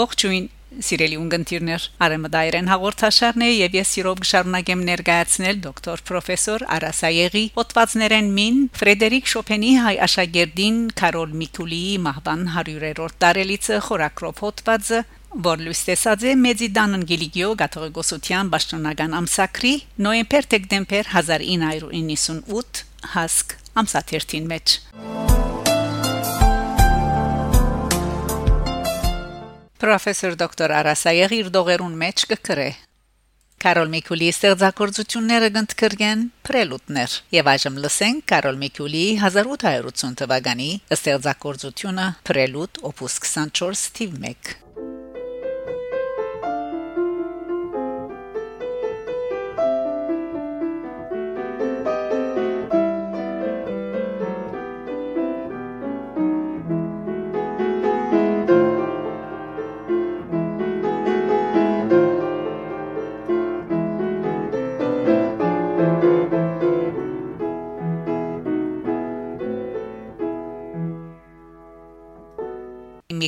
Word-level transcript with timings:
Ողջույն 0.00 0.48
Սիրելի 0.70 1.16
ունգընտիրներ, 1.18 1.84
Արեմդայրեն 2.06 2.68
հաղորդաշարն 2.70 3.42
է 3.42 3.48
եւ 3.50 3.74
ես 3.74 3.90
սիրով 3.96 4.20
կշարունակեմ 4.22 4.84
ներկայացնել 4.86 5.58
դոկտոր 5.64 6.02
պրոֆեսոր 6.10 6.64
Արասայեգի 6.76 7.42
հոդվածներեն 7.56 8.30
մին 8.36 8.60
Ֆրեդերիկ 8.78 9.30
Շոպենի 9.34 9.72
հայ 9.82 9.94
աշակերտին 10.06 10.78
Կարոլ 11.00 11.34
Միկուլիի 11.42 11.98
մահվան 12.06 12.46
100-րդ 12.54 13.18
տարելիցը 13.26 13.80
խորակրով 13.90 14.42
հոդվածը 14.46 15.02
որ 15.50 15.64
լույս 15.66 15.82
տեսած 15.90 16.26
է 16.30 16.34
Մեծիդան 16.46 16.96
Անգելիկիո 17.00 17.50
գաթողիկոսության 17.60 18.50
պաշտոնական 18.54 19.16
ամսակրի 19.20 19.74
նոյեմբեր-դեկտեմբեր 20.06 21.14
1998 21.20 22.84
հասկ 23.14 23.56
ամսաթերթին 23.84 24.52
մեջ 24.54 24.78
Պրոֆեսոր 29.80 30.34
դոկտոր 30.36 30.72
Արասայեգ 30.76 31.32
իր 31.38 31.46
դողերուն 31.54 31.92
մեջ 32.02 32.22
կգրե 32.28 32.66
Կարոլ 33.64 33.88
Միկուլի 33.94 34.26
ստեղծագործությունները 34.32 35.48
գտնկրգեն 35.54 36.24
պրելուտներ 36.48 37.14
եւ 37.36 37.48
այժմ 37.54 37.78
լսենք 37.84 38.26
Կարոլ 38.32 38.60
Միկուլի 38.60 39.04
1880 39.24 40.18
թվականի 40.20 40.68
ստեղծագործությունը 40.96 42.06
պրելուտ 42.28 42.82
օպուս 42.90 43.16
24 43.24 43.86
թիվ 44.00 44.20
1 44.32 44.52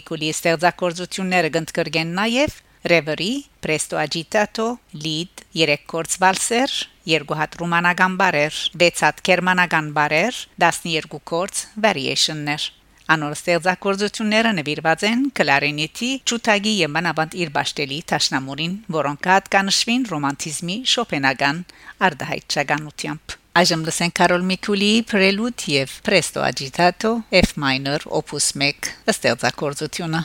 Միկուլի 0.03 0.29
ստեղծագործությունները 0.35 1.51
գտնկրգեն 1.55 2.09
նաև 2.19 2.55
Reverie, 2.91 3.45
Presto 3.63 4.01
Agitato, 4.03 4.81
Lied, 4.99 5.45
երեք 5.55 5.85
կորց 5.93 6.17
վալսեր, 6.19 6.75
երկու 7.07 7.39
հատ 7.39 7.55
ռումանական 7.61 8.17
բարեր, 8.19 8.59
6 8.83 9.05
հատ 9.07 9.23
գերմանական 9.29 9.93
բարեր, 9.95 10.41
12 10.59 11.23
կորց 11.31 11.63
variation-ներ։ 11.87 12.67
Անոր 13.11 13.35
ստեղծագործությունները 13.37 14.53
նվիրված 14.59 15.05
են 15.09 15.23
կլարինետի, 15.39 16.11
ճուտագի 16.31 16.75
եւ 16.83 16.93
մանավանդ 16.97 17.37
իր 17.43 17.53
ճաշտելի 17.57 17.99
տաշնամուրին, 18.13 18.75
որոնք 18.97 19.31
հատկանշվին 19.33 20.05
ռոմանտիզմի 20.13 20.77
շոպենական 20.95 21.65
արդահայտչականությամբ։ 22.09 23.39
Այժմ 23.63 23.83
լսենք 23.89 24.15
Կարոլ 24.17 24.47
Միկուլի 24.49 24.93
Prelude 25.11 25.73
եւ 25.75 25.99
Presto 26.07 26.45
Agitato 26.47 27.17
F 27.43 27.59
minor 27.61 28.07
opus 28.09 28.55
1 28.57 28.95
ստեղծագործությունը 29.13 30.23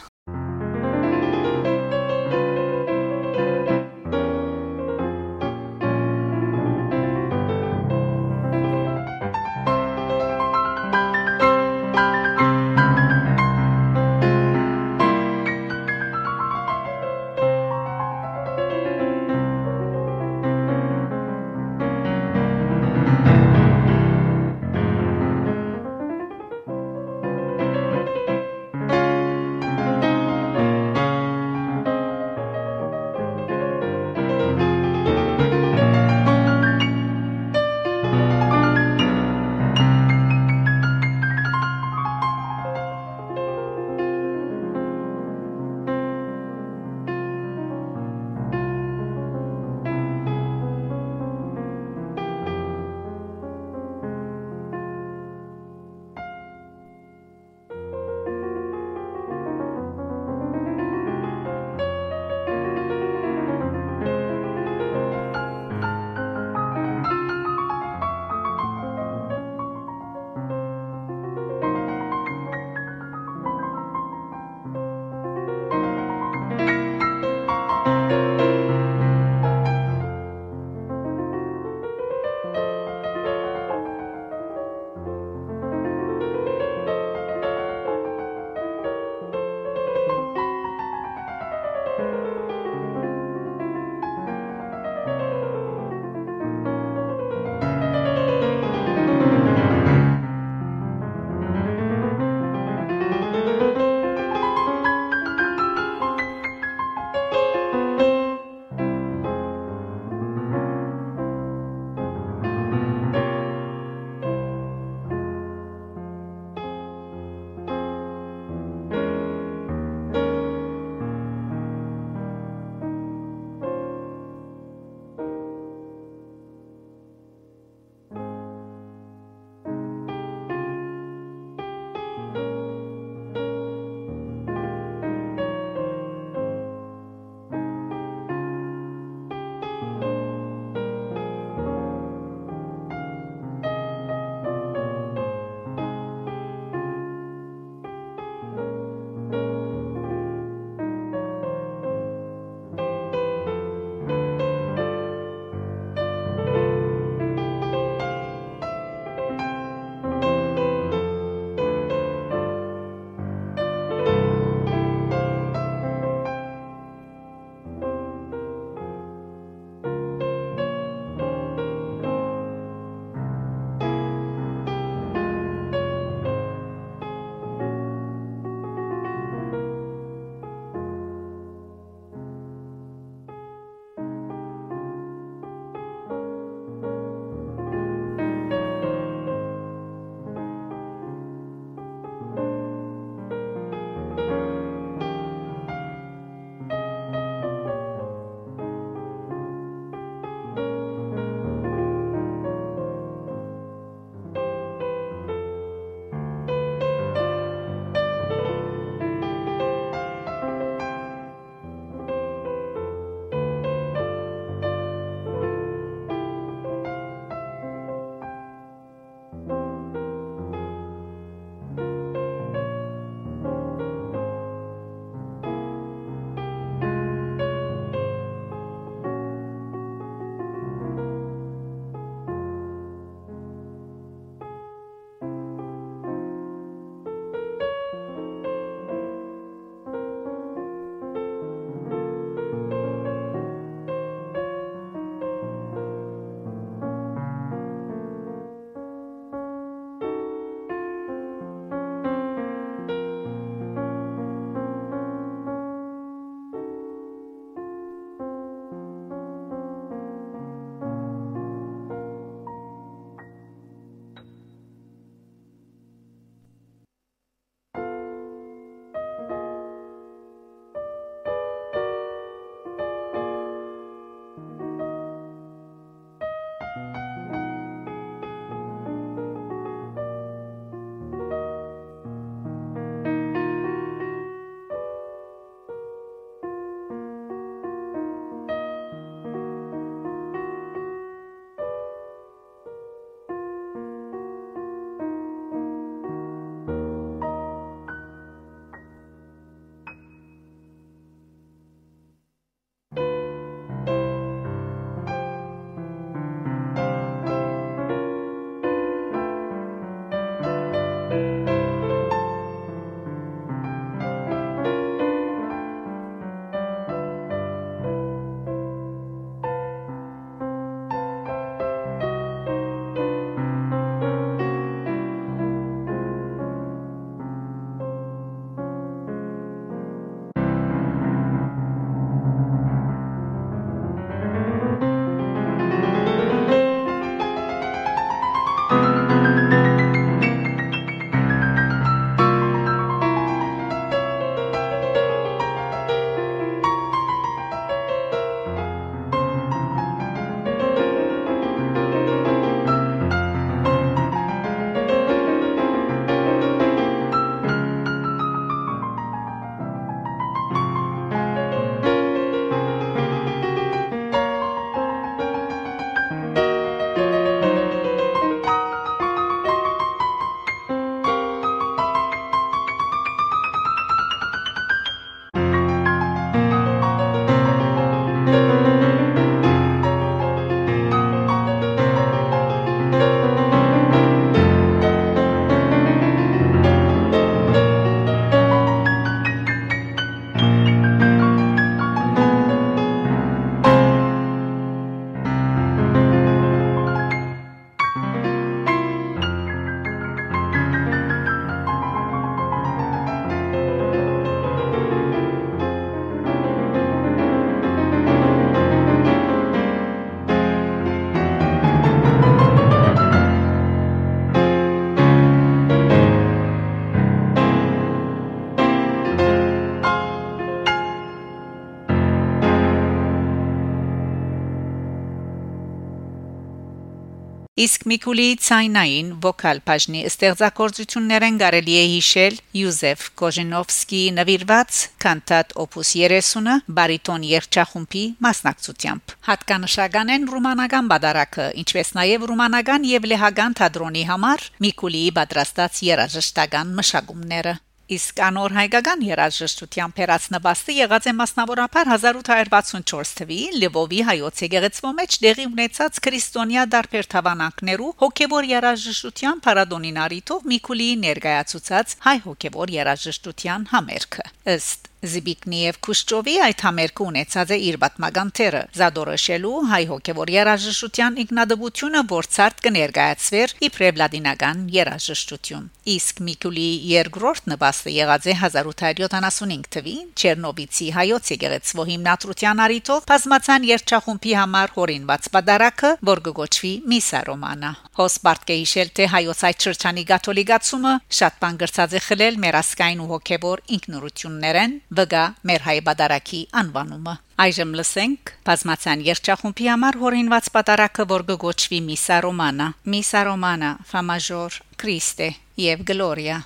Իսկ 427.58 427.88
Միկուլի 427.90 428.26
ցայնային 428.46 429.08
վոկալ 429.24 429.60
բաժնի 429.66 430.04
ստեղծագործություններեն 430.06 431.40
կարելի 431.42 431.78
է 431.80 431.86
հիշել 431.94 432.38
Յուզեֆ 432.60 433.06
Կոժենովսկիի 433.22 434.12
նվիրված 434.20 434.84
կանտատ 435.02 435.58
օպուս 435.66 435.96
30-ը 436.04 436.60
բարիտոն 436.78 437.28
երգչախումբի 437.34 438.06
մասնակցությամբ 438.28 439.18
հատկանշական 439.32 440.16
են 440.20 440.32
ռումանական 440.38 440.92
բադարակը 440.94 441.52
ինչպես 441.66 441.94
նաև 441.98 442.28
ռումանական 442.30 442.92
եւ 442.94 443.14
լեհական 443.18 443.58
թատրոնի 443.58 444.10
համար 444.14 444.50
Միկուլիի 444.68 445.16
պատրաստած 445.18 445.88
երաժշտական 445.90 446.78
մշակումները 446.78 447.62
Իսկ 447.88 448.20
անոր 448.20 448.52
հայկական 448.58 449.04
երաժշտության 449.08 449.94
փերացնվածը 449.96 450.74
եղած 450.76 451.06
է 451.08 451.14
մասնավորապես 451.22 451.92
1864 451.96 453.48
թվականին 453.48 453.62
Լևովի 453.62 454.02
հայոց 454.08 454.42
եկեղեցվո 454.44 454.92
մեջ 454.98 455.16
դեղի 455.24 455.46
ունեցած 455.48 456.00
քրիստոնյա 456.08 456.66
դարբեր 456.74 457.08
թվանակներու 457.14 457.90
հոգևոր 458.04 458.50
երաժշտության 458.52 459.42
Փարադոնին 459.48 460.02
Արիտով 460.04 460.52
Միկուլիի 460.52 461.00
ներկայացուցած 461.08 461.96
հայ 462.08 462.18
հոգևոր 462.28 462.76
երաժշտության 462.76 463.68
համերգը։ 463.72 464.30
Ըստ 464.58 464.87
Զիբիկնիև 465.06 465.78
Քուշչովի 465.86 466.34
այդ 466.42 466.62
համերգը 466.66 467.04
ունեցած 467.06 467.52
է 467.54 467.58
իր 467.68 467.76
պատմական 467.84 468.30
թերը 468.40 468.62
Զադորոշելու 468.78 469.58
հայ 469.70 469.82
հոգևոր 469.92 470.32
երաժշտության 470.34 471.20
ինքնադբությունը 471.24 472.02
որ 472.10 472.30
ցարտ 472.38 472.64
կներկայացվեր 472.66 473.54
իբրև 473.68 474.00
լադինական 474.02 474.64
երաժշտություն 474.74 475.68
իսկ 475.88 476.22
Միկուլի 476.28 476.70
երկրորդ 476.92 477.46
նվաստը 477.54 477.94
եղած 477.94 478.26
է 478.28 478.34
1875 478.42 479.70
թվին 479.78 480.10
Չեռնովիցի 480.18 480.88
հայոց 480.98 481.32
եկեղեցվո 481.38 481.86
հիմնադրության 481.92 482.64
արիթով 482.66 483.06
բազմացան 483.14 483.70
երգչախումբի 483.70 484.34
համար 484.42 484.74
հորինված 484.78 485.30
պատարակը 485.38 485.94
որ 486.10 486.24
կգոչվի 486.28 486.74
Միսա 486.92 487.22
Ռոմանա 487.30 487.72
Հոսպարտկե 488.02 488.58
հիշել 488.58 488.92
թե 488.98 489.08
հայոց 489.14 489.46
այդ 489.48 489.68
շրջանի 489.68 490.04
կաթոլիկացումը 490.12 490.94
շատ 491.22 491.40
բան 491.46 491.62
գրծած 491.64 491.96
է 491.98 492.04
խլել 492.08 492.42
մեր 492.44 492.60
ասկային 492.62 493.02
ու 493.06 493.10
հոգևոր 493.14 493.64
ինքնուրություններեն 493.78 494.76
վգա 494.96 495.24
մեր 495.48 495.66
հայ 495.68 495.78
բադարակի 495.88 496.42
անվանումը 496.64 497.16
Այժմ 497.38 497.74
լսենք 497.78 498.32
բազմացան 498.48 499.02
երգչախումբի 499.06 499.68
համար 499.70 500.00
հորինված 500.02 500.50
պատարակը, 500.56 501.06
որ 501.14 501.26
կգոչվի 501.28 501.82
Միսա 501.92 502.18
Ռոմանա։ 502.26 502.68
Միսա 502.96 503.24
Ռոմանա, 503.30 503.72
ֆա 503.94 504.06
մաժոր, 504.10 504.62
Քրիստե 504.82 505.32
եւ 505.68 505.90
Գլորիա։ 505.92 506.44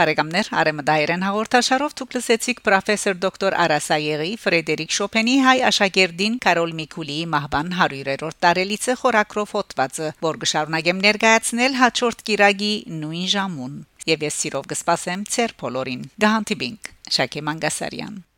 Բարեկամներ 0.00 0.48
Արեմդայերեն 0.56 1.24
հաղորդաշարով 1.26 1.94
դուք 2.00 2.14
լսեցիք 2.16 2.60
պրոֆեսոր 2.64 3.18
դոկտոր 3.24 3.56
Արասայեգի 3.64 4.30
Ֆրեդերիկ 4.44 4.94
Շոպենի 4.96 5.34
հայ 5.44 5.54
աշակերտին 5.70 6.38
Կարոլ 6.46 6.72
Միկուլիի 6.78 7.26
մահվան 7.34 7.74
100-րդ 7.74 8.38
տարելիցը 8.46 8.96
խորակրով 9.02 9.54
հոդվածը, 9.58 10.08
որ 10.24 10.40
գշարունակեմ 10.46 11.04
ներկայացնել 11.04 11.78
հաջորդ 11.82 12.24
կիրագի 12.30 12.72
նույն 13.02 13.28
ժամուն։ 13.36 13.76
Եվ 14.14 14.26
ես 14.30 14.40
սիրով 14.40 14.72
կսպասեմ 14.72 15.28
ցեր 15.36 15.56
բոլորին։ 15.60 16.10
Գահանտիբինգ 16.24 16.92
Շակե 17.20 17.46
Մանգասարյան 17.50 18.20